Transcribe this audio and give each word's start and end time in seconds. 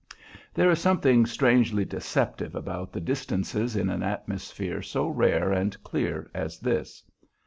There 0.55 0.71
is 0.71 0.79
something 0.79 1.27
strangely 1.27 1.85
deceptive 1.85 2.55
about 2.55 2.91
the 2.91 2.99
distances 2.99 3.75
in 3.75 3.87
an 3.91 4.01
atmosphere 4.01 4.81
so 4.81 5.07
rare 5.07 5.51
and 5.53 5.77
clear 5.83 6.31
as 6.33 6.57
this. 6.57 7.03